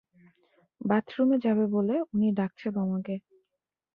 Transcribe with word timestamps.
বাথরুমে 0.81 1.37
যাবে 1.45 1.65
বলে 1.75 1.95
উনি 2.11 2.27
ডাকছে 2.39 2.67
তোমাকে। 2.77 3.15